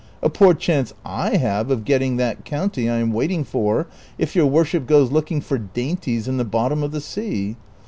A 0.23 0.31
poor 0.31 0.55
chance 0.55 0.95
I 1.05 1.37
have 1.37 1.69
of 1.69 1.85
getting 1.85 2.17
that 2.17 2.43
county 2.43 2.89
I 2.89 2.97
am 2.97 3.11
Avaiting 3.13 3.45
for 3.45 3.85
if 4.17 4.35
your 4.35 4.47
worship 4.47 4.87
goes 4.87 5.11
looking 5.11 5.41
for 5.41 5.59
dainties 5.59 6.27
in 6.27 6.37
the 6.37 6.43
bottom 6.43 6.81
of 6.81 6.91
the 6.91 7.01
sea. 7.01 7.55